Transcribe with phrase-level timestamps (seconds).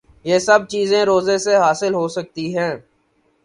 [0.25, 2.73] یہ سب چیزیں روزے سے حاصل ہو سکتی ہیں